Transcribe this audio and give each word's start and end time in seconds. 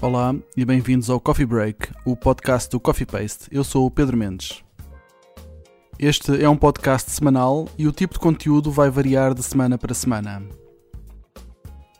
Olá 0.00 0.32
e 0.56 0.64
bem-vindos 0.64 1.10
ao 1.10 1.18
Coffee 1.18 1.44
Break, 1.44 1.88
o 2.04 2.16
podcast 2.16 2.70
do 2.70 2.78
Coffee 2.78 3.04
Paste. 3.04 3.48
Eu 3.50 3.64
sou 3.64 3.84
o 3.84 3.90
Pedro 3.90 4.16
Mendes. 4.16 4.62
Este 5.98 6.40
é 6.40 6.48
um 6.48 6.56
podcast 6.56 7.10
semanal 7.10 7.68
e 7.76 7.88
o 7.88 7.90
tipo 7.90 8.14
de 8.14 8.20
conteúdo 8.20 8.70
vai 8.70 8.90
variar 8.90 9.34
de 9.34 9.42
semana 9.42 9.76
para 9.76 9.92
semana. 9.92 10.40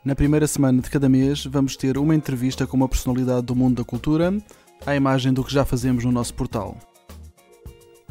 Na 0.05 0.15
primeira 0.15 0.47
semana 0.47 0.81
de 0.81 0.89
cada 0.89 1.09
mês, 1.09 1.45
vamos 1.45 1.75
ter 1.75 1.97
uma 1.97 2.15
entrevista 2.15 2.65
com 2.65 2.77
uma 2.77 2.87
personalidade 2.87 3.47
do 3.47 3.53
mundo 3.53 3.79
da 3.79 3.83
cultura, 3.83 4.33
à 4.85 4.95
imagem 4.95 5.33
do 5.33 5.43
que 5.43 5.53
já 5.53 5.65
fazemos 5.65 6.05
no 6.05 6.11
nosso 6.13 6.33
portal. 6.35 6.77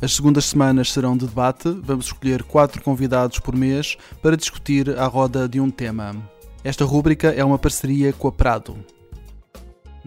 As 0.02 0.12
segundas 0.12 0.44
semanas 0.44 0.92
serão 0.92 1.16
de 1.16 1.26
debate, 1.26 1.70
vamos 1.82 2.04
escolher 2.04 2.42
quatro 2.42 2.82
convidados 2.82 3.38
por 3.38 3.56
mês 3.56 3.96
para 4.20 4.36
discutir 4.36 4.98
à 4.98 5.06
roda 5.06 5.48
de 5.48 5.58
um 5.58 5.70
tema. 5.70 6.14
Esta 6.62 6.84
rúbrica 6.84 7.28
é 7.28 7.42
uma 7.42 7.58
parceria 7.58 8.12
com 8.12 8.28
a 8.28 8.32
Prado. 8.32 8.76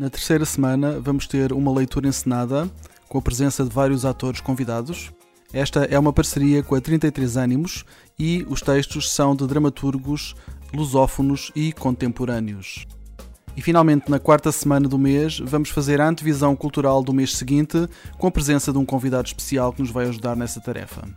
Na 0.02 0.10
terceira 0.10 0.46
semana, 0.46 1.00
vamos 1.00 1.28
ter 1.28 1.54
uma 1.54 1.72
leitura 1.72 2.08
encenada, 2.08 2.68
com 3.08 3.20
a 3.20 3.22
presença 3.22 3.64
de 3.64 3.70
vários 3.70 4.04
atores 4.04 4.42
convidados. 4.42 5.12
Esta 5.54 5.82
é 5.84 6.00
uma 6.00 6.12
parceria 6.12 6.64
com 6.64 6.74
a 6.74 6.82
33 6.82 7.38
Ânimos 7.38 7.86
e 8.18 8.44
os 8.50 8.62
textos 8.62 9.12
são 9.12 9.36
de 9.36 9.46
dramaturgos 9.46 10.34
lusófonos 10.74 11.52
e 11.56 11.72
contemporâneos. 11.72 12.88
E 13.56 13.62
finalmente, 13.62 14.10
na 14.10 14.18
quarta 14.18 14.52
semana 14.52 14.90
do 14.90 14.98
mês, 14.98 15.38
vamos 15.38 15.70
fazer 15.70 16.02
a 16.02 16.10
antevisão 16.10 16.56
cultural 16.56 17.04
do 17.04 17.14
mês 17.14 17.38
seguinte, 17.38 17.88
com 18.18 18.26
a 18.26 18.32
presença 18.32 18.72
de 18.72 18.80
um 18.80 18.86
convidado 18.86 19.28
especial 19.28 19.72
que 19.72 19.84
nos 19.84 19.92
vai 19.92 20.08
ajudar 20.08 20.36
nessa 20.36 20.60
tarefa. 20.60 21.08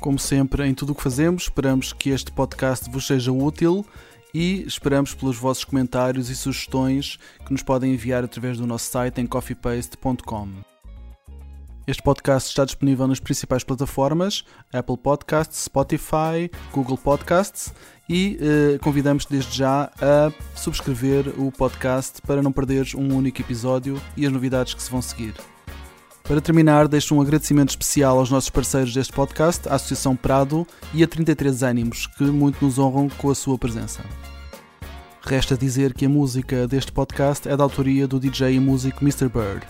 Como 0.00 0.18
sempre, 0.18 0.66
em 0.66 0.72
tudo 0.72 0.92
o 0.92 0.94
que 0.94 1.02
fazemos, 1.02 1.42
esperamos 1.42 1.92
que 1.92 2.08
este 2.08 2.32
podcast 2.32 2.90
vos 2.90 3.06
seja 3.06 3.30
útil 3.30 3.84
e 4.34 4.62
esperamos 4.66 5.14
pelos 5.14 5.36
vossos 5.36 5.64
comentários 5.64 6.30
e 6.30 6.36
sugestões 6.36 7.18
que 7.44 7.52
nos 7.52 7.62
podem 7.62 7.92
enviar 7.92 8.24
através 8.24 8.58
do 8.58 8.66
nosso 8.66 8.90
site 8.90 9.20
em 9.20 9.26
coffeepaste.com. 9.26 10.72
Este 11.84 12.02
podcast 12.02 12.48
está 12.48 12.64
disponível 12.64 13.08
nas 13.08 13.18
principais 13.18 13.64
plataformas 13.64 14.44
Apple 14.72 14.96
Podcasts, 14.96 15.64
Spotify, 15.64 16.48
Google 16.72 16.96
Podcasts 16.96 17.74
e 18.08 18.38
eh, 18.40 18.78
convidamos 18.78 19.26
desde 19.26 19.56
já 19.56 19.90
a 20.00 20.32
subscrever 20.54 21.28
o 21.40 21.50
podcast 21.50 22.22
para 22.22 22.40
não 22.40 22.52
perderes 22.52 22.94
um 22.94 23.12
único 23.12 23.40
episódio 23.40 24.00
e 24.16 24.24
as 24.24 24.32
novidades 24.32 24.74
que 24.74 24.82
se 24.82 24.90
vão 24.90 25.02
seguir. 25.02 25.34
Para 26.24 26.40
terminar, 26.40 26.86
deixo 26.86 27.14
um 27.14 27.20
agradecimento 27.20 27.70
especial 27.70 28.18
aos 28.18 28.30
nossos 28.30 28.48
parceiros 28.48 28.94
deste 28.94 29.12
podcast, 29.12 29.68
a 29.68 29.74
Associação 29.74 30.14
Prado 30.14 30.66
e 30.94 31.02
a 31.02 31.08
33 31.08 31.62
Ânimos, 31.62 32.06
que 32.06 32.24
muito 32.24 32.64
nos 32.64 32.78
honram 32.78 33.08
com 33.08 33.30
a 33.30 33.34
sua 33.34 33.58
presença. 33.58 34.02
Resta 35.20 35.56
dizer 35.56 35.94
que 35.94 36.06
a 36.06 36.08
música 36.08 36.66
deste 36.66 36.92
podcast 36.92 37.48
é 37.48 37.56
da 37.56 37.64
autoria 37.64 38.06
do 38.06 38.20
DJ 38.20 38.54
e 38.54 38.60
músico 38.60 39.04
Mr. 39.04 39.28
Bird. 39.28 39.66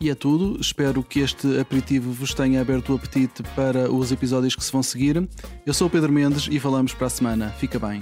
E 0.00 0.08
é 0.08 0.14
tudo, 0.14 0.58
espero 0.60 1.02
que 1.02 1.20
este 1.20 1.60
aperitivo 1.60 2.10
vos 2.10 2.32
tenha 2.32 2.60
aberto 2.60 2.92
o 2.92 2.96
apetite 2.96 3.42
para 3.54 3.92
os 3.92 4.10
episódios 4.10 4.56
que 4.56 4.64
se 4.64 4.72
vão 4.72 4.82
seguir. 4.82 5.28
Eu 5.66 5.74
sou 5.74 5.88
o 5.88 5.90
Pedro 5.90 6.10
Mendes 6.10 6.48
e 6.50 6.58
falamos 6.58 6.94
para 6.94 7.06
a 7.06 7.10
semana. 7.10 7.50
Fica 7.58 7.78
bem. 7.78 8.00